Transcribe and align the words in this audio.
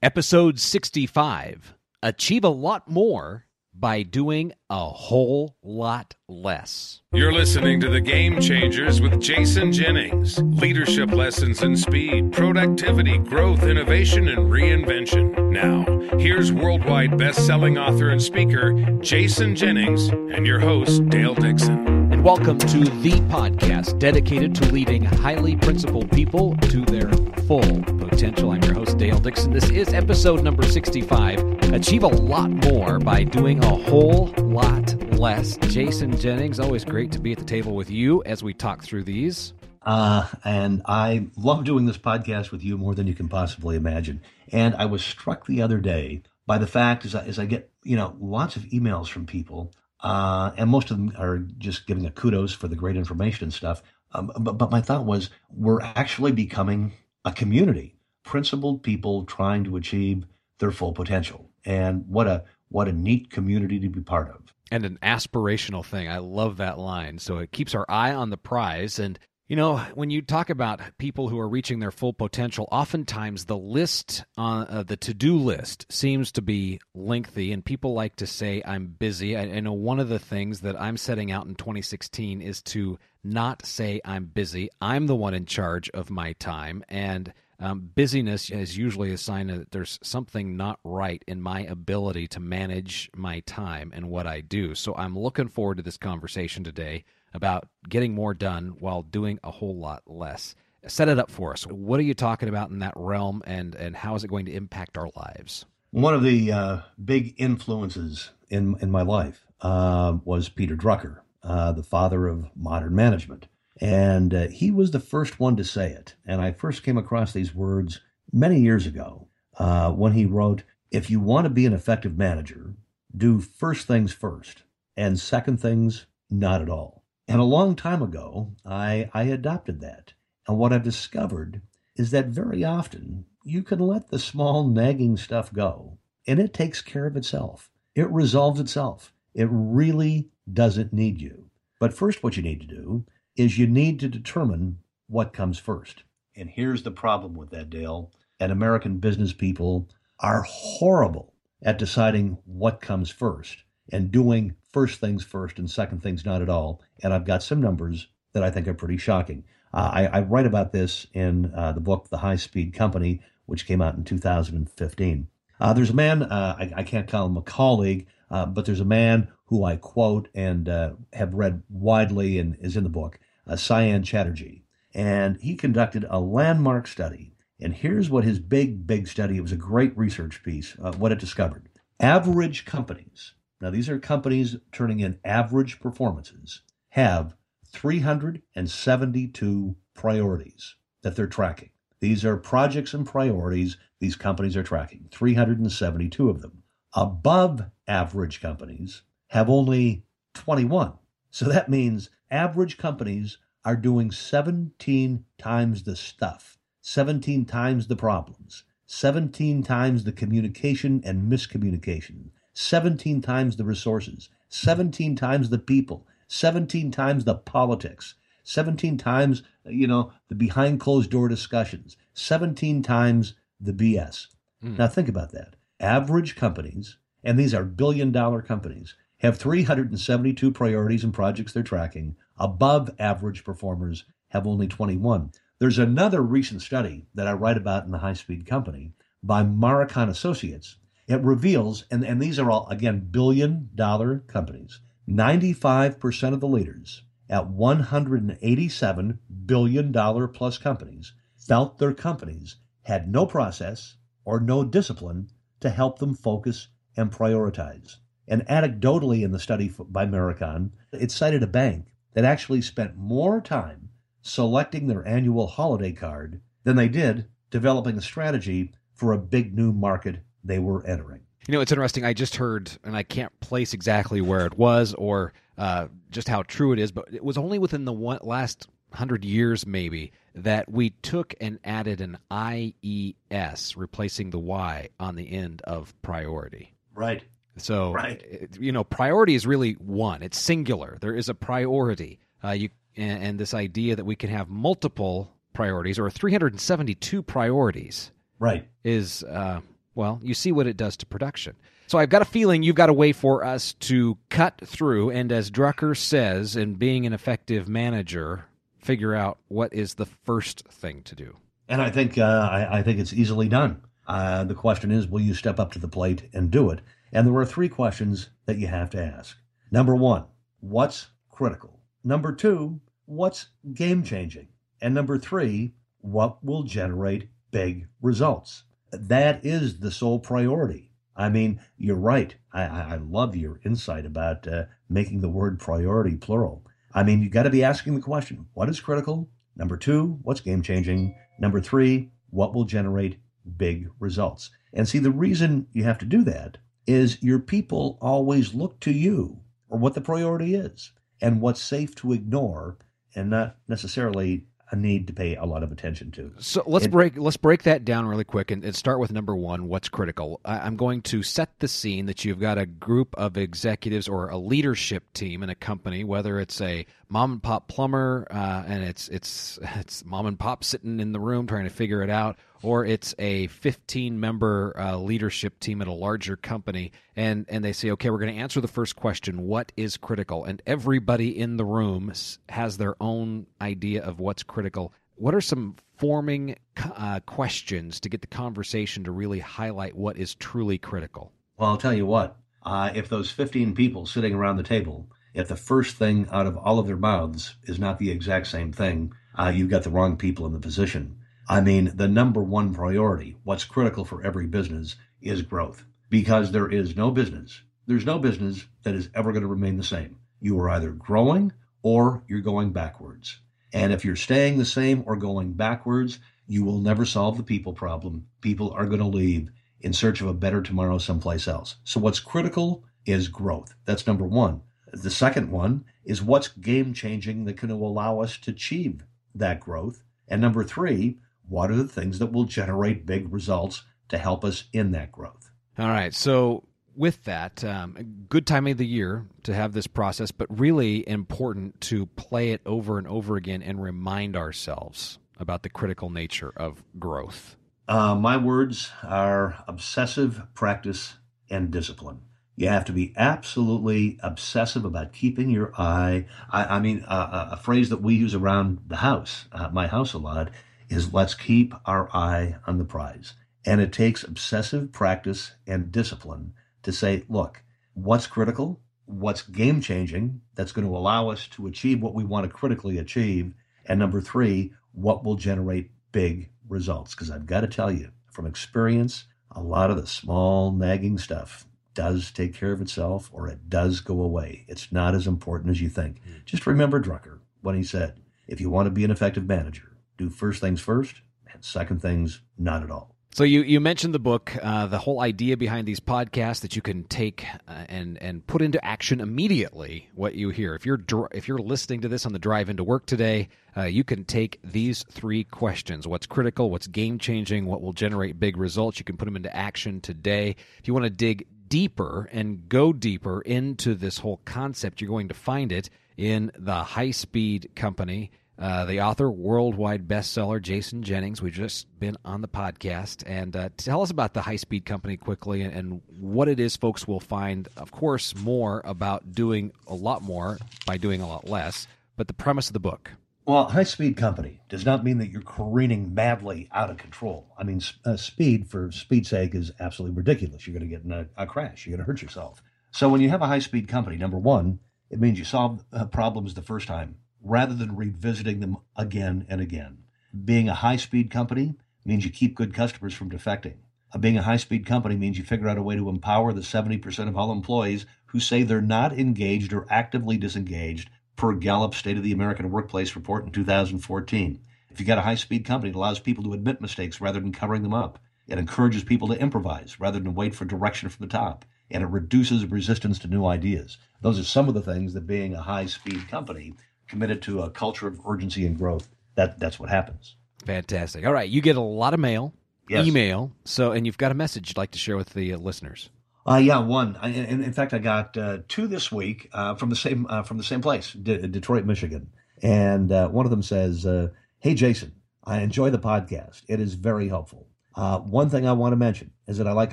Episode 0.00 0.60
65 0.60 1.74
Achieve 2.04 2.44
a 2.44 2.48
lot 2.48 2.88
more 2.88 3.46
by 3.74 4.04
doing 4.04 4.52
a 4.70 4.88
whole 4.88 5.56
lot 5.60 6.14
less. 6.28 7.02
You're 7.12 7.32
listening 7.32 7.80
to 7.80 7.88
The 7.88 8.00
Game 8.00 8.40
Changers 8.40 9.00
with 9.00 9.20
Jason 9.20 9.72
Jennings. 9.72 10.40
Leadership 10.40 11.10
lessons 11.10 11.64
in 11.64 11.76
speed, 11.76 12.30
productivity, 12.30 13.18
growth, 13.18 13.64
innovation, 13.64 14.28
and 14.28 14.48
reinvention. 14.48 15.50
Now, 15.50 15.84
here's 16.16 16.52
worldwide 16.52 17.18
best-selling 17.18 17.76
author 17.76 18.10
and 18.10 18.22
speaker 18.22 18.74
Jason 19.00 19.56
Jennings 19.56 20.10
and 20.10 20.46
your 20.46 20.60
host 20.60 21.08
Dale 21.08 21.34
Dixon. 21.34 22.12
And 22.12 22.22
welcome 22.22 22.58
to 22.60 22.84
the 22.84 23.20
podcast 23.28 23.98
dedicated 23.98 24.54
to 24.54 24.72
leading 24.72 25.02
highly 25.02 25.56
principled 25.56 26.12
people 26.12 26.56
to 26.68 26.84
their 26.84 27.10
full 27.48 27.97
potential. 28.18 28.50
I'm 28.50 28.60
your 28.64 28.74
host 28.74 28.98
Dale 28.98 29.20
Dixon. 29.20 29.52
This 29.52 29.70
is 29.70 29.94
episode 29.94 30.42
number 30.42 30.64
65. 30.64 31.72
Achieve 31.72 32.02
a 32.02 32.08
lot 32.08 32.50
more 32.50 32.98
by 32.98 33.22
doing 33.22 33.62
a 33.62 33.68
whole 33.68 34.34
lot 34.38 34.92
less. 35.12 35.56
Jason 35.68 36.18
Jennings, 36.18 36.58
always 36.58 36.84
great 36.84 37.12
to 37.12 37.20
be 37.20 37.30
at 37.30 37.38
the 37.38 37.44
table 37.44 37.76
with 37.76 37.92
you 37.92 38.24
as 38.24 38.42
we 38.42 38.52
talk 38.52 38.82
through 38.82 39.04
these. 39.04 39.52
Uh, 39.82 40.26
and 40.44 40.82
I 40.86 41.28
love 41.36 41.62
doing 41.62 41.86
this 41.86 41.96
podcast 41.96 42.50
with 42.50 42.64
you 42.64 42.76
more 42.76 42.92
than 42.96 43.06
you 43.06 43.14
can 43.14 43.28
possibly 43.28 43.76
imagine. 43.76 44.20
And 44.50 44.74
I 44.74 44.86
was 44.86 45.04
struck 45.04 45.46
the 45.46 45.62
other 45.62 45.78
day 45.78 46.22
by 46.44 46.58
the 46.58 46.66
fact 46.66 47.04
as 47.04 47.14
I, 47.14 47.24
as 47.24 47.38
I 47.38 47.46
get, 47.46 47.70
you 47.84 47.94
know, 47.94 48.16
lots 48.18 48.56
of 48.56 48.64
emails 48.64 49.06
from 49.06 49.26
people, 49.26 49.72
uh, 50.00 50.50
and 50.56 50.68
most 50.68 50.90
of 50.90 50.96
them 50.96 51.12
are 51.16 51.38
just 51.58 51.86
giving 51.86 52.04
a 52.04 52.10
kudos 52.10 52.52
for 52.52 52.66
the 52.66 52.74
great 52.74 52.96
information 52.96 53.44
and 53.44 53.54
stuff. 53.54 53.80
Um, 54.10 54.32
but, 54.40 54.54
but 54.54 54.72
my 54.72 54.80
thought 54.80 55.04
was, 55.04 55.30
we're 55.54 55.82
actually 55.82 56.32
becoming 56.32 56.94
a 57.24 57.30
community, 57.30 57.97
principled 58.28 58.82
people 58.82 59.24
trying 59.24 59.64
to 59.64 59.76
achieve 59.76 60.26
their 60.58 60.70
full 60.70 60.92
potential. 60.92 61.48
And 61.64 62.06
what 62.06 62.26
a 62.26 62.44
what 62.68 62.86
a 62.86 62.92
neat 62.92 63.30
community 63.30 63.80
to 63.80 63.88
be 63.88 64.02
part 64.02 64.28
of 64.28 64.52
and 64.70 64.84
an 64.84 64.98
aspirational 65.02 65.84
thing. 65.84 66.10
I 66.10 66.18
love 66.18 66.58
that 66.58 66.78
line. 66.78 67.18
So 67.18 67.38
it 67.38 67.52
keeps 67.52 67.74
our 67.74 67.86
eye 67.88 68.12
on 68.12 68.28
the 68.28 68.36
prize. 68.36 68.98
And, 68.98 69.18
you 69.46 69.56
know, 69.56 69.78
when 69.94 70.10
you 70.10 70.20
talk 70.20 70.50
about 70.50 70.82
people 70.98 71.30
who 71.30 71.38
are 71.38 71.48
reaching 71.48 71.78
their 71.78 71.90
full 71.90 72.12
potential, 72.12 72.68
oftentimes 72.70 73.46
the 73.46 73.56
list 73.56 74.26
on 74.36 74.66
uh, 74.68 74.82
the 74.82 74.98
to 74.98 75.14
do 75.14 75.36
list 75.36 75.86
seems 75.90 76.32
to 76.32 76.42
be 76.42 76.80
lengthy, 76.94 77.50
and 77.52 77.64
people 77.64 77.94
like 77.94 78.16
to 78.16 78.26
say, 78.26 78.62
I'm 78.62 78.88
busy. 78.88 79.38
I, 79.38 79.44
I 79.44 79.60
know 79.60 79.72
one 79.72 80.00
of 80.00 80.10
the 80.10 80.18
things 80.18 80.60
that 80.60 80.78
I'm 80.78 80.98
setting 80.98 81.32
out 81.32 81.46
in 81.46 81.54
2016 81.54 82.42
is 82.42 82.60
to 82.64 82.98
not 83.24 83.64
say 83.64 84.02
I'm 84.04 84.26
busy. 84.26 84.68
I'm 84.82 85.06
the 85.06 85.16
one 85.16 85.32
in 85.32 85.46
charge 85.46 85.88
of 85.90 86.10
my 86.10 86.34
time. 86.34 86.84
And 86.90 87.32
um, 87.60 87.90
busyness 87.94 88.50
is 88.50 88.76
usually 88.76 89.12
a 89.12 89.18
sign 89.18 89.48
that 89.48 89.72
there's 89.72 89.98
something 90.02 90.56
not 90.56 90.78
right 90.84 91.22
in 91.26 91.42
my 91.42 91.62
ability 91.62 92.28
to 92.28 92.40
manage 92.40 93.10
my 93.16 93.40
time 93.40 93.90
and 93.94 94.08
what 94.08 94.26
I 94.26 94.40
do. 94.40 94.74
So 94.74 94.94
I'm 94.96 95.18
looking 95.18 95.48
forward 95.48 95.78
to 95.78 95.82
this 95.82 95.96
conversation 95.96 96.62
today 96.62 97.04
about 97.34 97.68
getting 97.88 98.14
more 98.14 98.34
done 98.34 98.76
while 98.78 99.02
doing 99.02 99.38
a 99.42 99.50
whole 99.50 99.76
lot 99.76 100.02
less. 100.06 100.54
Set 100.86 101.08
it 101.08 101.18
up 101.18 101.30
for 101.30 101.52
us. 101.52 101.64
What 101.64 101.98
are 101.98 102.04
you 102.04 102.14
talking 102.14 102.48
about 102.48 102.70
in 102.70 102.78
that 102.78 102.94
realm, 102.96 103.42
and 103.44 103.74
and 103.74 103.96
how 103.96 104.14
is 104.14 104.22
it 104.22 104.28
going 104.28 104.46
to 104.46 104.52
impact 104.52 104.96
our 104.96 105.10
lives? 105.16 105.66
One 105.90 106.14
of 106.14 106.22
the 106.22 106.52
uh, 106.52 106.78
big 107.04 107.34
influences 107.36 108.30
in 108.48 108.76
in 108.80 108.90
my 108.90 109.02
life 109.02 109.44
uh, 109.60 110.18
was 110.24 110.48
Peter 110.48 110.76
Drucker, 110.76 111.18
uh, 111.42 111.72
the 111.72 111.82
father 111.82 112.28
of 112.28 112.46
modern 112.54 112.94
management. 112.94 113.48
And 113.80 114.34
uh, 114.34 114.48
he 114.48 114.70
was 114.70 114.90
the 114.90 115.00
first 115.00 115.38
one 115.38 115.56
to 115.56 115.64
say 115.64 115.90
it. 115.90 116.14
And 116.26 116.40
I 116.40 116.52
first 116.52 116.82
came 116.82 116.98
across 116.98 117.32
these 117.32 117.54
words 117.54 118.00
many 118.32 118.60
years 118.60 118.86
ago 118.86 119.28
uh, 119.58 119.92
when 119.92 120.12
he 120.12 120.26
wrote, 120.26 120.64
If 120.90 121.10
you 121.10 121.20
want 121.20 121.44
to 121.44 121.50
be 121.50 121.66
an 121.66 121.72
effective 121.72 122.16
manager, 122.16 122.74
do 123.16 123.40
first 123.40 123.86
things 123.86 124.12
first, 124.12 124.64
and 124.96 125.18
second 125.18 125.58
things, 125.58 126.06
not 126.30 126.60
at 126.60 126.68
all. 126.68 127.04
And 127.26 127.40
a 127.40 127.44
long 127.44 127.76
time 127.76 128.02
ago, 128.02 128.54
I, 128.64 129.10
I 129.12 129.24
adopted 129.24 129.80
that. 129.80 130.14
And 130.46 130.58
what 130.58 130.72
I've 130.72 130.82
discovered 130.82 131.62
is 131.96 132.10
that 132.10 132.26
very 132.26 132.64
often 132.64 133.26
you 133.44 133.62
can 133.62 133.78
let 133.78 134.08
the 134.08 134.18
small 134.18 134.66
nagging 134.66 135.16
stuff 135.16 135.52
go, 135.52 135.98
and 136.26 136.38
it 136.38 136.54
takes 136.54 136.80
care 136.80 137.06
of 137.06 137.16
itself. 137.16 137.70
It 137.94 138.10
resolves 138.10 138.60
itself. 138.60 139.12
It 139.34 139.48
really 139.50 140.28
doesn't 140.50 140.92
need 140.92 141.20
you. 141.20 141.50
But 141.80 141.94
first, 141.94 142.22
what 142.22 142.36
you 142.36 142.42
need 142.42 142.60
to 142.60 142.66
do 142.66 143.04
is 143.38 143.56
you 143.56 143.68
need 143.68 144.00
to 144.00 144.08
determine 144.08 144.80
what 145.06 145.32
comes 145.32 145.58
first. 145.58 146.02
And 146.36 146.50
here's 146.50 146.82
the 146.82 146.90
problem 146.90 147.34
with 147.34 147.50
that, 147.50 147.70
Dale. 147.70 148.10
And 148.40 148.52
American 148.52 148.98
business 148.98 149.32
people 149.32 149.88
are 150.20 150.42
horrible 150.42 151.32
at 151.62 151.78
deciding 151.78 152.38
what 152.44 152.80
comes 152.80 153.10
first 153.10 153.58
and 153.92 154.10
doing 154.10 154.56
first 154.72 155.00
things 155.00 155.24
first 155.24 155.58
and 155.58 155.70
second 155.70 156.02
things 156.02 156.24
not 156.24 156.42
at 156.42 156.48
all. 156.48 156.82
And 157.02 157.14
I've 157.14 157.24
got 157.24 157.42
some 157.42 157.60
numbers 157.60 158.08
that 158.32 158.42
I 158.42 158.50
think 158.50 158.66
are 158.66 158.74
pretty 158.74 158.98
shocking. 158.98 159.44
Uh, 159.72 159.90
I, 159.92 160.06
I, 160.06 160.20
write 160.20 160.46
about 160.46 160.72
this 160.72 161.06
in 161.12 161.52
uh, 161.54 161.72
the 161.72 161.80
book, 161.80 162.08
The 162.08 162.18
High 162.18 162.36
Speed 162.36 162.72
Company, 162.74 163.20
which 163.46 163.66
came 163.66 163.82
out 163.82 163.96
in 163.96 164.04
2015. 164.04 165.28
Uh, 165.60 165.72
there's 165.72 165.90
a 165.90 165.94
man, 165.94 166.22
uh, 166.22 166.56
I, 166.58 166.72
I, 166.76 166.82
can't 166.84 167.08
call 167.08 167.26
him 167.26 167.36
a 167.36 167.42
colleague, 167.42 168.06
uh, 168.30 168.46
but 168.46 168.64
there's 168.64 168.80
a 168.80 168.86
man 168.86 169.28
who 169.46 169.64
I 169.64 169.76
quote 169.76 170.28
and 170.34 170.68
uh, 170.68 170.92
have 171.12 171.34
read 171.34 171.62
widely 171.68 172.38
and 172.38 172.56
is 172.60 172.76
in 172.76 172.84
the 172.84 172.90
book 172.90 173.18
uh, 173.48 173.54
Sayan 173.54 174.04
Chatterjee. 174.04 174.64
And 174.94 175.38
he 175.40 175.56
conducted 175.56 176.06
a 176.08 176.20
landmark 176.20 176.86
study. 176.86 177.32
And 177.60 177.74
here's 177.74 178.10
what 178.10 178.24
his 178.24 178.38
big, 178.38 178.86
big 178.86 179.08
study, 179.08 179.36
it 179.36 179.42
was 179.42 179.52
a 179.52 179.56
great 179.56 179.96
research 179.96 180.42
piece, 180.42 180.76
uh, 180.82 180.92
what 180.92 181.12
it 181.12 181.18
discovered. 181.18 181.68
Average 182.00 182.64
companies, 182.64 183.34
now 183.60 183.70
these 183.70 183.88
are 183.88 183.98
companies 183.98 184.56
turning 184.70 185.00
in 185.00 185.18
average 185.24 185.80
performances, 185.80 186.62
have 186.90 187.34
372 187.72 189.76
priorities 189.94 190.76
that 191.02 191.16
they're 191.16 191.26
tracking. 191.26 191.70
These 192.00 192.24
are 192.24 192.36
projects 192.36 192.94
and 192.94 193.04
priorities 193.04 193.76
these 194.00 194.14
companies 194.14 194.56
are 194.56 194.62
tracking, 194.62 195.08
372 195.10 196.30
of 196.30 196.40
them. 196.40 196.62
Above 196.94 197.62
average 197.88 198.40
companies 198.40 199.02
have 199.28 199.50
only 199.50 200.04
21. 200.34 200.92
So 201.30 201.46
that 201.46 201.68
means 201.68 202.10
average 202.30 202.76
companies 202.76 203.38
are 203.64 203.76
doing 203.76 204.10
17 204.10 205.24
times 205.38 205.82
the 205.82 205.96
stuff, 205.96 206.58
17 206.82 207.44
times 207.44 207.86
the 207.88 207.96
problems, 207.96 208.64
17 208.86 209.62
times 209.62 210.04
the 210.04 210.12
communication 210.12 211.02
and 211.04 211.30
miscommunication, 211.30 212.30
17 212.54 213.20
times 213.20 213.56
the 213.56 213.64
resources, 213.64 214.30
17 214.48 215.16
times 215.16 215.50
the 215.50 215.58
people, 215.58 216.06
17 216.28 216.90
times 216.90 217.24
the 217.24 217.34
politics, 217.34 218.14
17 218.44 218.96
times, 218.96 219.42
you 219.66 219.86
know, 219.86 220.12
the 220.28 220.34
behind 220.34 220.80
closed 220.80 221.10
door 221.10 221.28
discussions, 221.28 221.96
17 222.14 222.82
times 222.82 223.34
the 223.60 223.72
BS. 223.72 224.28
Mm. 224.64 224.78
Now 224.78 224.88
think 224.88 225.08
about 225.08 225.32
that. 225.32 225.56
Average 225.80 226.34
companies, 226.34 226.96
and 227.22 227.38
these 227.38 227.52
are 227.52 227.64
billion 227.64 228.10
dollar 228.10 228.40
companies, 228.40 228.94
have 229.18 229.36
372 229.36 230.52
priorities 230.52 231.02
and 231.02 231.12
projects 231.12 231.52
they're 231.52 231.62
tracking. 231.62 232.16
Above 232.36 232.90
average 232.98 233.42
performers 233.42 234.04
have 234.28 234.46
only 234.46 234.68
21. 234.68 235.32
There's 235.58 235.78
another 235.78 236.22
recent 236.22 236.62
study 236.62 237.06
that 237.14 237.26
I 237.26 237.32
write 237.32 237.56
about 237.56 237.84
in 237.84 237.90
the 237.90 237.98
High 237.98 238.12
Speed 238.12 238.46
Company 238.46 238.92
by 239.22 239.42
Marakon 239.42 240.08
Associates. 240.08 240.76
It 241.08 241.20
reveals, 241.22 241.84
and, 241.90 242.04
and 242.04 242.22
these 242.22 242.38
are 242.38 242.50
all, 242.50 242.68
again, 242.68 243.08
billion 243.10 243.70
dollar 243.74 244.20
companies, 244.28 244.80
95% 245.08 246.34
of 246.34 246.40
the 246.40 246.46
leaders 246.46 247.02
at 247.28 247.48
187 247.48 249.18
billion 249.46 249.90
dollar 249.90 250.28
plus 250.28 250.58
companies 250.58 251.12
felt 251.34 251.78
their 251.78 251.92
companies 251.92 252.56
had 252.82 253.10
no 253.10 253.26
process 253.26 253.96
or 254.24 254.38
no 254.38 254.62
discipline 254.62 255.28
to 255.60 255.70
help 255.70 255.98
them 255.98 256.14
focus 256.14 256.68
and 256.96 257.10
prioritize. 257.10 257.96
And 258.28 258.46
anecdotally, 258.46 259.22
in 259.22 259.32
the 259.32 259.38
study 259.38 259.72
by 259.78 260.06
Marakon, 260.06 260.70
it 260.92 261.10
cited 261.10 261.42
a 261.42 261.46
bank 261.46 261.86
that 262.12 262.24
actually 262.24 262.60
spent 262.60 262.96
more 262.96 263.40
time 263.40 263.88
selecting 264.22 264.86
their 264.86 265.06
annual 265.06 265.46
holiday 265.46 265.92
card 265.92 266.40
than 266.64 266.76
they 266.76 266.88
did 266.88 267.26
developing 267.50 267.96
a 267.96 268.02
strategy 268.02 268.72
for 268.92 269.12
a 269.12 269.18
big 269.18 269.56
new 269.56 269.72
market 269.72 270.20
they 270.44 270.58
were 270.58 270.84
entering. 270.86 271.20
You 271.46 271.52
know, 271.52 271.60
it's 271.60 271.72
interesting. 271.72 272.04
I 272.04 272.12
just 272.12 272.36
heard, 272.36 272.70
and 272.84 272.94
I 272.94 273.02
can't 273.02 273.38
place 273.40 273.72
exactly 273.72 274.20
where 274.20 274.44
it 274.44 274.58
was 274.58 274.92
or 274.94 275.32
uh, 275.56 275.86
just 276.10 276.28
how 276.28 276.42
true 276.42 276.72
it 276.72 276.78
is, 276.78 276.92
but 276.92 277.06
it 277.12 277.24
was 277.24 277.38
only 277.38 277.58
within 277.58 277.86
the 277.86 277.92
one, 277.92 278.18
last 278.22 278.68
hundred 278.92 279.24
years, 279.24 279.66
maybe, 279.66 280.12
that 280.34 280.70
we 280.70 280.90
took 280.90 281.34
and 281.40 281.58
added 281.64 282.00
an 282.00 282.18
IES, 282.30 283.76
replacing 283.76 284.30
the 284.30 284.38
Y 284.38 284.88
on 285.00 285.14
the 285.14 285.30
end 285.30 285.62
of 285.62 285.94
priority. 286.02 286.74
Right. 286.94 287.22
So, 287.58 287.92
right. 287.92 288.22
you 288.58 288.72
know, 288.72 288.84
priority 288.84 289.34
is 289.34 289.46
really 289.46 289.72
one. 289.74 290.22
It's 290.22 290.38
singular. 290.38 290.98
There 291.00 291.14
is 291.14 291.28
a 291.28 291.34
priority. 291.34 292.20
Uh, 292.42 292.50
you 292.50 292.70
and, 292.96 293.22
and, 293.22 293.38
this 293.38 293.54
idea 293.54 293.94
that 293.96 294.04
we 294.04 294.16
can 294.16 294.30
have 294.30 294.48
multiple 294.48 295.32
priorities 295.52 295.98
or 295.98 296.10
372 296.10 297.22
priorities, 297.22 298.10
right, 298.38 298.66
is 298.84 299.22
uh, 299.24 299.60
Well, 299.94 300.20
you 300.22 300.34
see 300.34 300.52
what 300.52 300.66
it 300.66 300.76
does 300.76 300.96
to 300.98 301.06
production. 301.06 301.56
So 301.88 301.98
I've 301.98 302.10
got 302.10 302.22
a 302.22 302.26
feeling 302.26 302.62
you've 302.62 302.76
got 302.76 302.90
a 302.90 302.94
way 302.94 303.12
for 303.12 303.44
us 303.44 303.72
to 303.74 304.18
cut 304.28 304.60
through, 304.64 305.10
and 305.10 305.32
as 305.32 305.50
Drucker 305.50 305.96
says, 305.96 306.54
in 306.54 306.74
being 306.74 307.06
an 307.06 307.12
effective 307.12 307.66
manager, 307.66 308.44
figure 308.76 309.14
out 309.14 309.38
what 309.48 309.72
is 309.72 309.94
the 309.94 310.06
first 310.06 310.64
thing 310.68 311.02
to 311.04 311.14
do. 311.14 311.36
And 311.68 311.80
I 311.80 311.90
think 311.90 312.18
uh, 312.18 312.48
I, 312.50 312.78
I, 312.78 312.82
think 312.82 312.98
it's 312.98 313.12
easily 313.12 313.48
done. 313.48 313.82
Uh, 314.06 314.44
the 314.44 314.54
question 314.54 314.90
is, 314.90 315.06
will 315.06 315.20
you 315.20 315.34
step 315.34 315.58
up 315.58 315.72
to 315.72 315.78
the 315.78 315.88
plate 315.88 316.28
and 316.32 316.50
do 316.50 316.70
it? 316.70 316.80
And 317.12 317.26
there 317.26 317.34
are 317.36 317.46
three 317.46 317.68
questions 317.68 318.30
that 318.46 318.58
you 318.58 318.66
have 318.66 318.90
to 318.90 319.02
ask. 319.02 319.36
Number 319.70 319.94
one, 319.94 320.24
what's 320.60 321.08
critical? 321.30 321.80
Number 322.04 322.32
two, 322.32 322.80
what's 323.06 323.48
game 323.74 324.02
changing? 324.02 324.48
And 324.80 324.94
number 324.94 325.18
three, 325.18 325.74
what 326.00 326.44
will 326.44 326.62
generate 326.62 327.28
big 327.50 327.86
results? 328.00 328.64
That 328.92 329.44
is 329.44 329.80
the 329.80 329.90
sole 329.90 330.18
priority. 330.18 330.90
I 331.16 331.28
mean, 331.28 331.60
you're 331.76 331.96
right. 331.96 332.34
I, 332.52 332.62
I 332.62 332.96
love 332.96 333.34
your 333.34 333.60
insight 333.64 334.06
about 334.06 334.46
uh, 334.46 334.64
making 334.88 335.20
the 335.20 335.28
word 335.28 335.58
priority 335.58 336.16
plural. 336.16 336.64
I 336.94 337.02
mean, 337.02 337.22
you've 337.22 337.32
got 337.32 337.42
to 337.42 337.50
be 337.50 337.64
asking 337.64 337.96
the 337.96 338.00
question 338.00 338.46
what 338.54 338.68
is 338.68 338.80
critical? 338.80 339.28
Number 339.56 339.76
two, 339.76 340.20
what's 340.22 340.40
game 340.40 340.62
changing? 340.62 341.16
Number 341.38 341.60
three, 341.60 342.10
what 342.30 342.54
will 342.54 342.64
generate 342.64 343.18
big 343.56 343.88
results? 343.98 344.50
And 344.72 344.88
see, 344.88 344.98
the 344.98 345.10
reason 345.10 345.66
you 345.72 345.84
have 345.84 345.98
to 345.98 346.06
do 346.06 346.22
that 346.24 346.58
is 346.88 347.22
your 347.22 347.38
people 347.38 347.98
always 348.00 348.54
look 348.54 348.80
to 348.80 348.90
you 348.90 349.38
or 349.68 349.78
what 349.78 349.94
the 349.94 350.00
priority 350.00 350.54
is 350.54 350.92
and 351.20 351.40
what's 351.40 351.60
safe 351.60 351.94
to 351.96 352.12
ignore 352.12 352.78
and 353.14 353.30
not 353.30 353.56
necessarily 353.68 354.46
a 354.70 354.76
need 354.76 355.06
to 355.06 355.12
pay 355.12 355.34
a 355.34 355.44
lot 355.44 355.62
of 355.62 355.72
attention 355.72 356.10
to. 356.10 356.32
So 356.38 356.62
let's 356.66 356.84
and, 356.84 356.92
break 356.92 357.16
let's 357.16 357.36
break 357.36 357.62
that 357.62 357.84
down 357.84 358.06
really 358.06 358.24
quick 358.24 358.50
and, 358.50 358.62
and 358.64 358.74
start 358.74 359.00
with 359.00 359.12
number 359.12 359.34
one. 359.34 359.68
What's 359.68 359.88
critical? 359.88 360.40
I, 360.44 360.58
I'm 360.58 360.76
going 360.76 361.02
to 361.02 361.22
set 361.22 361.58
the 361.60 361.68
scene 361.68 362.06
that 362.06 362.24
you've 362.24 362.40
got 362.40 362.58
a 362.58 362.66
group 362.66 363.14
of 363.16 363.36
executives 363.36 364.08
or 364.08 364.28
a 364.28 364.36
leadership 364.36 365.12
team 365.14 365.42
in 365.42 365.50
a 365.50 365.54
company, 365.54 366.04
whether 366.04 366.38
it's 366.38 366.60
a 366.60 366.86
mom 367.08 367.32
and 367.32 367.42
pop 367.42 367.68
plumber 367.68 368.26
uh, 368.30 368.64
and 368.66 368.84
it's 368.84 369.08
it's 369.08 369.58
it's 369.76 370.04
mom 370.04 370.26
and 370.26 370.38
pop 370.38 370.64
sitting 370.64 371.00
in 371.00 371.12
the 371.12 371.20
room 371.20 371.46
trying 371.46 371.64
to 371.64 371.70
figure 371.70 372.02
it 372.02 372.10
out, 372.10 372.36
or 372.62 372.84
it's 372.84 373.14
a 373.18 373.46
15 373.48 374.18
member 374.18 374.74
uh, 374.78 374.96
leadership 374.96 375.58
team 375.60 375.80
at 375.82 375.88
a 375.88 375.92
larger 375.92 376.36
company 376.36 376.92
and 377.16 377.46
and 377.48 377.64
they 377.64 377.72
say 377.72 377.90
okay 377.90 378.10
we're 378.10 378.18
going 378.18 378.34
to 378.34 378.40
answer 378.40 378.60
the 378.60 378.68
first 378.68 378.96
question 378.96 379.42
what 379.42 379.72
is 379.76 379.96
critical? 379.96 380.44
And 380.44 380.62
everybody 380.66 381.38
in 381.38 381.56
the 381.56 381.64
room 381.64 382.12
has 382.48 382.76
their 382.76 382.94
own 383.00 383.46
idea 383.60 384.02
of 384.02 384.20
what's 384.20 384.42
critical. 384.42 384.92
What 385.16 385.34
are 385.34 385.40
some 385.40 385.76
forming 385.96 386.56
uh, 386.76 387.20
questions 387.26 387.98
to 388.00 388.08
get 388.08 388.20
the 388.20 388.28
conversation 388.28 389.02
to 389.04 389.10
really 389.10 389.40
highlight 389.40 389.96
what 389.96 390.16
is 390.16 390.34
truly 390.34 390.78
critical? 390.78 391.32
Well 391.56 391.70
i'll 391.70 391.78
tell 391.78 391.94
you 391.94 392.06
what 392.06 392.36
uh, 392.64 392.90
if 392.94 393.08
those 393.08 393.30
15 393.30 393.74
people 393.74 394.04
sitting 394.04 394.34
around 394.34 394.56
the 394.56 394.62
table 394.62 395.08
if 395.34 395.48
the 395.48 395.56
first 395.56 395.96
thing 395.96 396.26
out 396.30 396.46
of 396.46 396.56
all 396.56 396.78
of 396.78 396.86
their 396.86 396.96
mouths 396.96 397.56
is 397.64 397.78
not 397.78 397.98
the 397.98 398.10
exact 398.10 398.46
same 398.46 398.72
thing 398.72 399.12
uh, 399.38 399.52
you've 399.54 399.70
got 399.70 399.84
the 399.84 399.90
wrong 399.90 400.16
people 400.16 400.46
in 400.46 400.52
the 400.52 400.58
position 400.58 401.18
I 401.50 401.62
mean, 401.62 401.92
the 401.94 402.08
number 402.08 402.42
one 402.42 402.74
priority, 402.74 403.36
what's 403.42 403.64
critical 403.64 404.04
for 404.04 404.22
every 404.22 404.46
business, 404.46 404.96
is 405.22 405.40
growth. 405.40 405.82
Because 406.10 406.52
there 406.52 406.70
is 406.70 406.94
no 406.94 407.10
business, 407.10 407.62
there's 407.86 408.04
no 408.04 408.18
business 408.18 408.66
that 408.82 408.94
is 408.94 409.08
ever 409.14 409.32
going 409.32 409.42
to 409.42 409.48
remain 409.48 409.78
the 409.78 409.82
same. 409.82 410.18
You 410.40 410.58
are 410.60 410.68
either 410.68 410.90
growing 410.90 411.52
or 411.82 412.22
you're 412.28 412.42
going 412.42 412.72
backwards. 412.72 413.40
And 413.72 413.94
if 413.94 414.04
you're 414.04 414.16
staying 414.16 414.58
the 414.58 414.66
same 414.66 415.02
or 415.06 415.16
going 415.16 415.54
backwards, 415.54 416.18
you 416.46 416.64
will 416.64 416.80
never 416.80 417.06
solve 417.06 417.38
the 417.38 417.42
people 417.42 417.72
problem. 417.72 418.26
People 418.42 418.72
are 418.72 418.86
going 418.86 419.00
to 419.00 419.06
leave 419.06 419.50
in 419.80 419.94
search 419.94 420.20
of 420.20 420.28
a 420.28 420.34
better 420.34 420.60
tomorrow 420.60 420.98
someplace 420.98 421.48
else. 421.48 421.76
So, 421.82 421.98
what's 421.98 422.20
critical 422.20 422.84
is 423.06 423.28
growth. 423.28 423.74
That's 423.86 424.06
number 424.06 424.24
one. 424.24 424.60
The 424.92 425.10
second 425.10 425.50
one 425.50 425.84
is 426.04 426.22
what's 426.22 426.48
game 426.48 426.94
changing 426.94 427.44
that 427.44 427.56
can 427.56 427.70
allow 427.70 428.20
us 428.20 428.38
to 428.38 428.50
achieve 428.50 429.04
that 429.34 429.60
growth. 429.60 430.02
And 430.26 430.40
number 430.40 430.64
three, 430.64 431.18
what 431.48 431.70
are 431.70 431.76
the 431.76 431.88
things 431.88 432.18
that 432.18 432.32
will 432.32 432.44
generate 432.44 433.06
big 433.06 433.32
results 433.32 433.82
to 434.08 434.18
help 434.18 434.44
us 434.44 434.64
in 434.72 434.92
that 434.92 435.12
growth? 435.12 435.50
All 435.78 435.88
right. 435.88 436.14
So, 436.14 436.64
with 436.96 437.24
that, 437.24 437.62
um, 437.62 438.26
good 438.28 438.44
time 438.44 438.66
of 438.66 438.76
the 438.76 438.86
year 438.86 439.26
to 439.44 439.54
have 439.54 439.72
this 439.72 439.86
process, 439.86 440.32
but 440.32 440.48
really 440.58 441.08
important 441.08 441.80
to 441.82 442.06
play 442.06 442.50
it 442.50 442.60
over 442.66 442.98
and 442.98 443.06
over 443.06 443.36
again 443.36 443.62
and 443.62 443.80
remind 443.80 444.36
ourselves 444.36 445.20
about 445.38 445.62
the 445.62 445.68
critical 445.68 446.10
nature 446.10 446.52
of 446.56 446.82
growth. 446.98 447.56
Uh, 447.86 448.16
my 448.16 448.36
words 448.36 448.90
are 449.04 449.62
obsessive 449.68 450.42
practice 450.54 451.14
and 451.48 451.70
discipline. 451.70 452.20
You 452.58 452.66
have 452.66 452.86
to 452.86 452.92
be 452.92 453.14
absolutely 453.16 454.18
obsessive 454.20 454.84
about 454.84 455.12
keeping 455.12 455.48
your 455.48 455.72
eye. 455.78 456.26
I, 456.50 456.64
I 456.64 456.80
mean, 456.80 457.04
uh, 457.06 457.50
a 457.52 457.56
phrase 457.56 457.88
that 457.90 458.02
we 458.02 458.16
use 458.16 458.34
around 458.34 458.80
the 458.84 458.96
house, 458.96 459.44
uh, 459.52 459.68
my 459.72 459.86
house 459.86 460.12
a 460.12 460.18
lot, 460.18 460.50
is 460.88 461.14
let's 461.14 461.34
keep 461.34 461.72
our 461.86 462.08
eye 462.12 462.56
on 462.66 462.78
the 462.78 462.84
prize. 462.84 463.34
And 463.64 463.80
it 463.80 463.92
takes 463.92 464.24
obsessive 464.24 464.90
practice 464.90 465.52
and 465.68 465.92
discipline 465.92 466.52
to 466.82 466.90
say, 466.90 467.22
look, 467.28 467.62
what's 467.94 468.26
critical? 468.26 468.80
What's 469.04 469.42
game 469.42 469.80
changing 469.80 470.40
that's 470.56 470.72
going 470.72 470.84
to 470.84 470.96
allow 470.96 471.28
us 471.28 471.46
to 471.52 471.68
achieve 471.68 472.02
what 472.02 472.14
we 472.14 472.24
want 472.24 472.42
to 472.42 472.52
critically 472.52 472.98
achieve? 472.98 473.54
And 473.86 474.00
number 474.00 474.20
three, 474.20 474.72
what 474.90 475.22
will 475.22 475.36
generate 475.36 475.92
big 476.10 476.50
results? 476.68 477.14
Because 477.14 477.30
I've 477.30 477.46
got 477.46 477.60
to 477.60 477.68
tell 477.68 477.92
you 477.92 478.10
from 478.32 478.46
experience, 478.46 479.26
a 479.52 479.62
lot 479.62 479.92
of 479.92 479.96
the 479.96 480.08
small 480.08 480.72
nagging 480.72 481.18
stuff 481.18 481.67
does 481.98 482.30
take 482.30 482.54
care 482.54 482.70
of 482.70 482.80
itself 482.80 483.28
or 483.32 483.48
it 483.48 483.68
does 483.68 483.98
go 483.98 484.22
away. 484.22 484.64
It's 484.68 484.92
not 484.92 485.16
as 485.16 485.26
important 485.26 485.72
as 485.72 485.80
you 485.80 485.88
think. 485.88 486.20
Just 486.44 486.64
remember 486.64 487.02
Drucker 487.02 487.40
when 487.60 487.74
he 487.74 487.82
said, 487.82 488.20
if 488.46 488.60
you 488.60 488.70
want 488.70 488.86
to 488.86 488.92
be 488.92 489.02
an 489.02 489.10
effective 489.10 489.48
manager, 489.48 489.96
do 490.16 490.30
first 490.30 490.60
things 490.60 490.80
first 490.80 491.22
and 491.52 491.64
second 491.64 492.00
things 492.00 492.40
not 492.56 492.84
at 492.84 492.92
all. 492.92 493.16
So 493.32 493.42
you, 493.42 493.62
you 493.62 493.80
mentioned 493.80 494.14
the 494.14 494.20
book, 494.20 494.56
uh, 494.62 494.86
the 494.86 494.98
whole 494.98 495.20
idea 495.20 495.56
behind 495.56 495.88
these 495.88 495.98
podcasts 495.98 496.60
that 496.60 496.76
you 496.76 496.82
can 496.82 497.02
take 497.04 497.44
uh, 497.66 497.84
and 497.88 498.16
and 498.22 498.46
put 498.46 498.62
into 498.62 498.82
action 498.84 499.20
immediately 499.20 500.08
what 500.14 500.34
you 500.34 500.50
hear. 500.50 500.74
If 500.74 500.86
you're 500.86 500.96
dr- 500.96 501.30
if 501.32 501.46
you're 501.46 501.58
listening 501.58 502.00
to 502.02 502.08
this 502.08 502.26
on 502.26 502.32
the 502.32 502.38
drive 502.38 502.70
into 502.70 502.82
work 502.84 503.06
today, 503.06 503.48
uh, 503.76 503.82
you 503.82 504.02
can 504.02 504.24
take 504.24 504.58
these 504.64 505.04
three 505.10 505.44
questions: 505.44 506.06
what's 506.06 506.26
critical, 506.26 506.70
what's 506.70 506.86
game 506.86 507.18
changing, 507.18 507.66
what 507.66 507.82
will 507.82 507.92
generate 507.92 508.40
big 508.40 508.56
results. 508.56 508.98
You 508.98 509.04
can 509.04 509.16
put 509.16 509.26
them 509.26 509.36
into 509.36 509.54
action 509.54 510.00
today. 510.00 510.56
If 510.78 510.88
you 510.88 510.94
want 510.94 511.04
to 511.04 511.10
dig 511.10 511.46
deeper 511.68 512.28
and 512.32 512.68
go 512.68 512.92
deeper 512.92 513.40
into 513.40 513.94
this 513.94 514.18
whole 514.18 514.40
concept, 514.44 515.00
you're 515.00 515.08
going 515.10 515.28
to 515.28 515.34
find 515.34 515.72
it 515.72 515.90
in 516.16 516.50
the 516.56 516.82
High 516.82 517.12
Speed 517.12 517.70
Company. 517.74 518.30
Uh, 518.58 518.84
the 518.86 519.00
author, 519.00 519.30
worldwide 519.30 520.08
bestseller, 520.08 520.60
Jason 520.60 521.04
Jennings. 521.04 521.40
We've 521.40 521.52
just 521.52 521.86
been 522.00 522.16
on 522.24 522.40
the 522.40 522.48
podcast. 522.48 523.22
And 523.24 523.54
uh, 523.54 523.68
tell 523.76 524.02
us 524.02 524.10
about 524.10 524.34
the 524.34 524.42
High 524.42 524.56
Speed 524.56 524.84
Company 524.84 525.16
quickly 525.16 525.62
and, 525.62 525.72
and, 525.72 526.02
what 526.18 526.48
it 526.48 526.58
is 526.58 526.76
folks 526.76 527.06
will 527.06 527.20
find, 527.20 527.68
of 527.76 527.92
course, 527.92 528.34
more 528.34 528.82
about 528.84 529.32
doing 529.32 529.70
a 529.86 529.94
lot 529.94 530.22
more 530.22 530.58
by 530.84 530.96
doing 530.96 531.20
a 531.20 531.28
lot 531.28 531.48
less, 531.48 531.86
but 532.16 532.26
the 532.26 532.34
premise 532.34 532.66
of 532.66 532.72
the 532.72 532.80
book. 532.80 533.12
Well, 533.48 533.64
high 533.64 533.84
speed 533.84 534.18
company 534.18 534.60
does 534.68 534.84
not 534.84 535.04
mean 535.04 535.16
that 535.16 535.30
you're 535.30 535.40
careening 535.40 536.12
madly 536.12 536.68
out 536.70 536.90
of 536.90 536.98
control. 536.98 537.46
I 537.56 537.64
mean, 537.64 537.80
uh, 538.04 538.18
speed 538.18 538.68
for 538.68 538.92
speed's 538.92 539.30
sake 539.30 539.54
is 539.54 539.72
absolutely 539.80 540.18
ridiculous. 540.18 540.66
You're 540.66 540.78
going 540.78 540.86
to 540.86 540.94
get 540.94 541.02
in 541.02 541.12
a, 541.12 541.28
a 541.34 541.46
crash, 541.46 541.86
you're 541.86 541.96
going 541.96 542.04
to 542.04 542.06
hurt 542.06 542.20
yourself. 542.20 542.62
So, 542.90 543.08
when 543.08 543.22
you 543.22 543.30
have 543.30 543.40
a 543.40 543.46
high 543.46 543.60
speed 543.60 543.88
company, 543.88 544.16
number 544.18 544.36
one, 544.36 544.80
it 545.08 545.18
means 545.18 545.38
you 545.38 545.46
solve 545.46 545.82
uh, 545.94 546.04
problems 546.04 546.52
the 546.52 546.60
first 546.60 546.88
time 546.88 547.16
rather 547.42 547.72
than 547.72 547.96
revisiting 547.96 548.60
them 548.60 548.76
again 548.96 549.46
and 549.48 549.62
again. 549.62 550.00
Being 550.44 550.68
a 550.68 550.74
high 550.74 550.96
speed 550.96 551.30
company 551.30 551.76
means 552.04 552.26
you 552.26 552.30
keep 552.30 552.54
good 552.54 552.74
customers 552.74 553.14
from 553.14 553.30
defecting. 553.30 553.76
Uh, 554.12 554.18
being 554.18 554.36
a 554.36 554.42
high 554.42 554.58
speed 554.58 554.84
company 554.84 555.16
means 555.16 555.38
you 555.38 555.44
figure 555.44 555.70
out 555.70 555.78
a 555.78 555.82
way 555.82 555.96
to 555.96 556.10
empower 556.10 556.52
the 556.52 556.60
70% 556.60 557.28
of 557.28 557.36
all 557.38 557.50
employees 557.50 558.04
who 558.26 558.40
say 558.40 558.62
they're 558.62 558.82
not 558.82 559.18
engaged 559.18 559.72
or 559.72 559.86
actively 559.88 560.36
disengaged 560.36 561.08
per 561.38 561.54
Gallup 561.54 561.94
State 561.94 562.18
of 562.18 562.22
the 562.22 562.32
American 562.32 562.70
Workplace 562.70 563.16
report 563.16 563.46
in 563.46 563.52
2014. 563.52 564.60
If 564.90 565.00
you 565.00 565.06
got 565.06 565.18
a 565.18 565.22
high 565.22 565.36
speed 565.36 565.64
company, 565.64 565.90
it 565.90 565.96
allows 565.96 566.18
people 566.18 566.44
to 566.44 566.52
admit 566.52 566.82
mistakes 566.82 567.20
rather 567.20 567.40
than 567.40 567.52
covering 567.52 567.82
them 567.82 567.94
up. 567.94 568.18
It 568.48 568.58
encourages 568.58 569.04
people 569.04 569.28
to 569.28 569.40
improvise 569.40 570.00
rather 570.00 570.18
than 570.18 570.34
wait 570.34 570.54
for 570.54 570.64
direction 570.64 571.08
from 571.08 571.24
the 571.26 571.32
top. 571.32 571.64
And 571.90 572.02
it 572.02 572.08
reduces 572.08 572.66
resistance 572.66 573.18
to 573.20 573.28
new 573.28 573.46
ideas. 573.46 573.96
Those 574.20 574.38
are 574.38 574.44
some 574.44 574.68
of 574.68 574.74
the 574.74 574.82
things 574.82 575.14
that 575.14 575.26
being 575.26 575.54
a 575.54 575.62
high 575.62 575.86
speed 575.86 576.28
company 576.28 576.74
committed 577.06 577.40
to 577.42 577.62
a 577.62 577.70
culture 577.70 578.08
of 578.08 578.20
urgency 578.26 578.66
and 578.66 578.76
growth, 578.76 579.08
that 579.36 579.58
that's 579.58 579.78
what 579.78 579.88
happens. 579.88 580.34
Fantastic. 580.66 581.24
All 581.24 581.32
right, 581.32 581.48
you 581.48 581.62
get 581.62 581.76
a 581.76 581.80
lot 581.80 582.14
of 582.14 582.20
mail, 582.20 582.52
yes. 582.88 583.06
email, 583.06 583.52
so 583.64 583.92
and 583.92 584.04
you've 584.04 584.18
got 584.18 584.32
a 584.32 584.34
message 584.34 584.68
you'd 584.68 584.76
like 584.76 584.90
to 584.90 584.98
share 584.98 585.16
with 585.16 585.30
the 585.30 585.54
listeners. 585.54 586.10
Uh, 586.48 586.56
yeah, 586.56 586.78
one. 586.78 587.18
I, 587.20 587.28
in, 587.28 587.62
in, 587.62 587.72
fact, 587.74 587.92
I 587.92 587.98
got 587.98 588.36
uh, 588.36 588.58
two 588.68 588.86
this 588.86 589.12
week 589.12 589.50
uh, 589.52 589.74
from 589.74 589.90
the 589.90 589.96
same 589.96 590.26
uh, 590.30 590.42
from 590.42 590.56
the 590.56 590.64
same 590.64 590.80
place, 590.80 591.12
D- 591.12 591.46
Detroit, 591.46 591.84
Michigan, 591.84 592.30
and 592.62 593.12
uh, 593.12 593.28
one 593.28 593.44
of 593.44 593.50
them 593.50 593.62
says, 593.62 594.06
uh, 594.06 594.28
"Hey, 594.58 594.74
Jason, 594.74 595.14
I 595.44 595.60
enjoy 595.60 595.90
the 595.90 595.98
podcast. 595.98 596.62
It 596.66 596.80
is 596.80 596.94
very 596.94 597.28
helpful. 597.28 597.66
One 597.94 598.48
thing 598.48 598.66
I 598.66 598.72
want 598.72 598.92
to 598.92 598.96
mention 598.96 599.32
is 599.46 599.58
that 599.58 599.66
I 599.66 599.72
like 599.72 599.92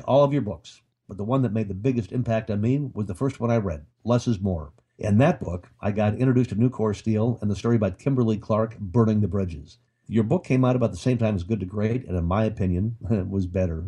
all 0.06 0.24
of 0.24 0.32
your 0.32 0.44
books, 0.44 0.82
but 1.10 1.18
the 1.18 1.24
one 1.26 1.42
that 1.42 1.52
made 1.52 1.68
the 1.68 1.74
biggest 1.74 2.12
impact 2.12 2.50
on 2.50 2.62
me 2.62 2.90
was 2.94 3.08
the 3.08 3.16
first 3.16 3.40
one 3.40 3.52
I 3.52 3.58
read, 3.58 3.86
Less 4.06 4.28
is 4.28 4.40
More. 4.40 4.72
In 4.98 5.18
that 5.18 5.42
book, 5.42 5.72
I 5.82 5.92
got 5.92 6.16
introduced 6.16 6.52
to 6.52 6.56
Nucor 6.56 6.96
Steel 6.96 7.38
and 7.42 7.52
the 7.52 7.56
story 7.56 7.76
about 7.76 8.00
Kimberly 8.00 8.38
Clark 8.38 8.78
burning 8.80 9.20
the 9.20 9.28
bridges. 9.28 9.80
Your 10.08 10.24
book 10.24 10.46
came 10.46 10.64
out 10.64 10.78
about 10.78 10.92
the 10.92 10.98
same 10.98 11.18
time 11.18 11.36
as 11.36 11.44
Good 11.44 11.60
to 11.60 11.66
Great, 11.66 12.06
and 12.06 12.16
in 12.16 12.24
my 12.24 12.46
opinion, 12.46 12.96
was 13.30 13.46
better. 13.46 13.84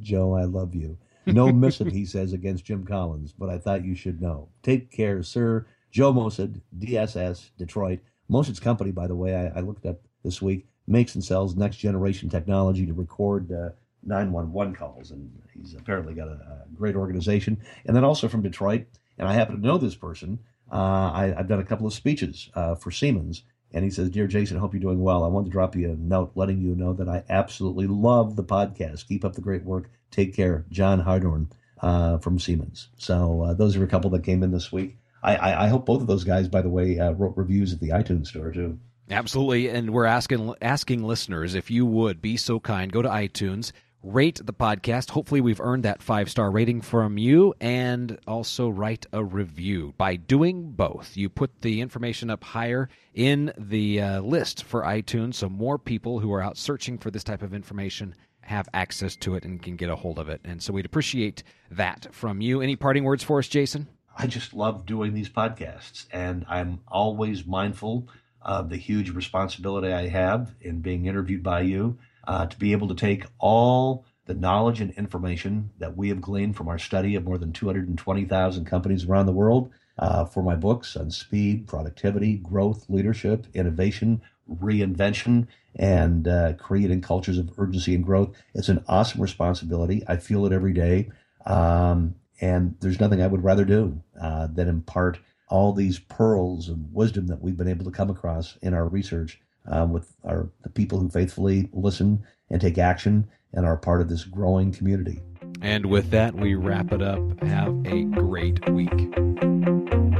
Joe, 0.00 0.34
I 0.34 0.44
love 0.44 0.74
you. 0.74 0.98
No 1.34 1.52
missive, 1.52 1.88
he 1.88 2.04
says, 2.04 2.32
against 2.32 2.64
Jim 2.64 2.84
Collins, 2.84 3.32
but 3.32 3.48
I 3.48 3.58
thought 3.58 3.84
you 3.84 3.94
should 3.94 4.20
know. 4.20 4.48
Take 4.62 4.90
care, 4.90 5.22
sir. 5.22 5.66
Joe 5.90 6.12
Mosid, 6.12 6.60
DSS, 6.78 7.50
Detroit. 7.56 8.00
Mosid's 8.30 8.60
company, 8.60 8.90
by 8.90 9.06
the 9.06 9.16
way, 9.16 9.34
I, 9.34 9.58
I 9.58 9.60
looked 9.60 9.86
up 9.86 10.00
this 10.22 10.42
week, 10.42 10.66
makes 10.86 11.14
and 11.14 11.24
sells 11.24 11.56
next 11.56 11.76
generation 11.76 12.28
technology 12.28 12.86
to 12.86 12.92
record 12.92 13.50
uh, 13.50 13.70
911 14.04 14.74
calls, 14.74 15.10
and 15.10 15.30
he's 15.54 15.74
apparently 15.74 16.14
got 16.14 16.28
a, 16.28 16.32
a, 16.32 16.64
great 16.74 16.94
organization. 16.94 17.58
And 17.86 17.96
then 17.96 18.04
also 18.04 18.28
from 18.28 18.42
Detroit, 18.42 18.86
and 19.18 19.28
I 19.28 19.34
happen 19.34 19.56
to 19.56 19.66
know 19.66 19.78
this 19.78 19.94
person. 19.94 20.38
Uh, 20.70 21.10
I, 21.14 21.34
have 21.36 21.48
done 21.48 21.60
a 21.60 21.64
couple 21.64 21.86
of 21.86 21.94
speeches 21.94 22.50
uh, 22.54 22.74
for 22.74 22.90
Siemens, 22.90 23.44
and 23.72 23.84
he 23.84 23.90
says, 23.90 24.10
Dear 24.10 24.26
Jason, 24.26 24.56
I 24.56 24.60
hope 24.60 24.72
you're 24.72 24.80
doing 24.80 25.02
well. 25.02 25.24
I 25.24 25.28
want 25.28 25.46
to 25.46 25.52
drop 25.52 25.76
you 25.76 25.90
a 25.90 25.96
note 25.96 26.32
letting 26.34 26.60
you 26.60 26.74
know 26.74 26.92
that 26.94 27.08
I 27.08 27.24
absolutely 27.28 27.86
love 27.86 28.36
the 28.36 28.44
podcast. 28.44 29.06
Keep 29.06 29.24
up 29.24 29.34
the 29.34 29.40
great 29.40 29.64
work. 29.64 29.90
Take 30.10 30.34
care. 30.34 30.64
John 30.70 31.00
Hardorn 31.00 31.50
uh, 31.82 32.18
from 32.18 32.38
Siemens. 32.38 32.88
So 32.96 33.42
uh, 33.42 33.54
those 33.54 33.76
are 33.76 33.84
a 33.84 33.88
couple 33.88 34.10
that 34.10 34.24
came 34.24 34.42
in 34.42 34.50
this 34.50 34.72
week. 34.72 34.96
I, 35.22 35.36
I, 35.36 35.64
I 35.64 35.68
hope 35.68 35.86
both 35.86 36.00
of 36.00 36.06
those 36.06 36.24
guys, 36.24 36.48
by 36.48 36.62
the 36.62 36.68
way, 36.68 36.98
uh, 36.98 37.12
wrote 37.12 37.36
reviews 37.36 37.72
at 37.72 37.80
the 37.80 37.90
iTunes 37.90 38.28
store 38.28 38.52
too. 38.52 38.78
Absolutely, 39.10 39.68
and 39.68 39.90
we're 39.90 40.04
asking 40.04 40.54
asking 40.60 41.02
listeners 41.02 41.54
if 41.54 41.70
you 41.70 41.86
would 41.86 42.20
be 42.20 42.36
so 42.36 42.60
kind, 42.60 42.92
go 42.92 43.00
to 43.00 43.08
iTunes, 43.08 43.72
rate 44.08 44.40
the 44.44 44.52
podcast. 44.52 45.10
Hopefully, 45.10 45.40
we've 45.40 45.60
earned 45.60 45.84
that 45.84 46.02
five 46.02 46.30
star 46.30 46.50
rating 46.50 46.80
from 46.80 47.18
you, 47.18 47.54
and 47.60 48.18
also 48.26 48.68
write 48.68 49.06
a 49.12 49.22
review. 49.22 49.94
By 49.98 50.16
doing 50.16 50.72
both, 50.72 51.16
you 51.16 51.28
put 51.28 51.60
the 51.60 51.80
information 51.80 52.30
up 52.30 52.42
higher 52.42 52.88
in 53.14 53.52
the 53.58 54.00
uh, 54.00 54.20
list 54.20 54.64
for 54.64 54.82
iTunes, 54.82 55.34
so 55.34 55.48
more 55.48 55.78
people 55.78 56.20
who 56.20 56.32
are 56.32 56.42
out 56.42 56.56
searching 56.56 56.98
for 56.98 57.10
this 57.10 57.24
type 57.24 57.42
of 57.42 57.54
information 57.54 58.14
have 58.40 58.68
access 58.72 59.14
to 59.16 59.34
it 59.34 59.44
and 59.44 59.62
can 59.62 59.76
get 59.76 59.90
a 59.90 59.96
hold 59.96 60.18
of 60.18 60.28
it. 60.28 60.40
And 60.44 60.62
so 60.62 60.72
we'd 60.72 60.86
appreciate 60.86 61.42
that 61.70 62.08
from 62.12 62.40
you. 62.40 62.62
Any 62.62 62.76
parting 62.76 63.04
words 63.04 63.22
for 63.22 63.38
us, 63.38 63.48
Jason? 63.48 63.88
I 64.16 64.26
just 64.26 64.54
love 64.54 64.86
doing 64.86 65.14
these 65.14 65.28
podcasts, 65.28 66.06
and 66.10 66.44
I'm 66.48 66.80
always 66.88 67.46
mindful 67.46 68.08
of 68.40 68.70
the 68.70 68.76
huge 68.76 69.10
responsibility 69.10 69.92
I 69.92 70.08
have 70.08 70.54
in 70.60 70.80
being 70.80 71.06
interviewed 71.06 71.42
by 71.42 71.60
you 71.60 71.98
uh, 72.28 72.46
to 72.46 72.56
be 72.58 72.72
able 72.72 72.86
to 72.86 72.94
take 72.94 73.24
all 73.38 74.04
the 74.26 74.34
knowledge 74.34 74.80
and 74.80 74.92
information 74.92 75.70
that 75.78 75.96
we 75.96 76.10
have 76.10 76.20
gleaned 76.20 76.54
from 76.54 76.68
our 76.68 76.78
study 76.78 77.14
of 77.14 77.24
more 77.24 77.38
than 77.38 77.52
220,000 77.52 78.64
companies 78.66 79.06
around 79.06 79.24
the 79.24 79.32
world 79.32 79.72
uh, 79.98 80.26
for 80.26 80.42
my 80.42 80.54
books 80.54 80.94
on 80.94 81.10
speed, 81.10 81.66
productivity, 81.66 82.36
growth, 82.36 82.84
leadership, 82.90 83.46
innovation, 83.54 84.20
reinvention, 84.60 85.46
and 85.76 86.28
uh, 86.28 86.52
creating 86.58 87.00
cultures 87.00 87.38
of 87.38 87.50
urgency 87.56 87.94
and 87.94 88.04
growth. 88.04 88.36
It's 88.54 88.68
an 88.68 88.84
awesome 88.86 89.22
responsibility. 89.22 90.04
I 90.06 90.16
feel 90.16 90.44
it 90.44 90.52
every 90.52 90.74
day. 90.74 91.10
Um, 91.46 92.14
and 92.42 92.76
there's 92.80 93.00
nothing 93.00 93.22
I 93.22 93.26
would 93.26 93.42
rather 93.42 93.64
do 93.64 94.02
uh, 94.20 94.48
than 94.48 94.68
impart 94.68 95.18
all 95.48 95.72
these 95.72 95.98
pearls 95.98 96.68
of 96.68 96.92
wisdom 96.92 97.26
that 97.28 97.40
we've 97.40 97.56
been 97.56 97.68
able 97.68 97.86
to 97.86 97.90
come 97.90 98.10
across 98.10 98.58
in 98.60 98.74
our 98.74 98.86
research 98.86 99.40
um, 99.68 99.92
with 99.92 100.14
our 100.24 100.50
the 100.62 100.70
people 100.70 100.98
who 100.98 101.08
faithfully 101.08 101.68
listen 101.72 102.24
and 102.50 102.60
take 102.60 102.78
action 102.78 103.28
and 103.52 103.64
are 103.64 103.76
part 103.76 104.00
of 104.00 104.08
this 104.08 104.24
growing 104.24 104.72
community. 104.72 105.20
And 105.60 105.86
with 105.86 106.10
that, 106.10 106.34
we 106.34 106.54
wrap 106.54 106.92
it 106.92 107.02
up. 107.02 107.42
Have 107.42 107.74
a 107.86 108.04
great 108.04 108.68
week. 108.70 109.14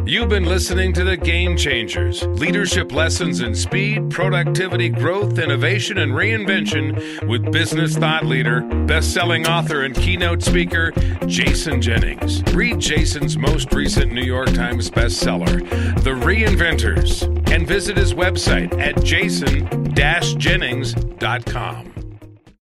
You've 0.09 0.31
been 0.31 0.47
listening 0.47 0.95
to 0.95 1.05
The 1.05 1.19
Game 1.19 1.55
Changers 1.55 2.27
leadership 2.29 2.93
lessons 2.93 3.41
in 3.41 3.55
speed, 3.55 4.09
productivity, 4.11 4.89
growth, 4.89 5.39
innovation, 5.39 5.99
and 5.99 6.13
reinvention 6.13 7.29
with 7.29 7.53
business 7.53 7.95
thought 7.95 8.25
leader, 8.25 8.63
best 8.87 9.13
selling 9.13 9.47
author, 9.47 9.85
and 9.85 9.95
keynote 9.95 10.43
speaker, 10.43 10.93
Jason 11.27 11.83
Jennings. 11.83 12.43
Read 12.55 12.79
Jason's 12.79 13.37
most 13.37 13.75
recent 13.75 14.11
New 14.11 14.25
York 14.25 14.51
Times 14.55 14.91
bestseller, 14.91 15.61
The 16.03 16.13
Reinventors, 16.13 17.38
and 17.53 17.67
visit 17.67 17.97
his 17.97 18.15
website 18.15 18.73
at 18.79 19.03
jason 19.03 19.67
jennings.com. 20.39 21.88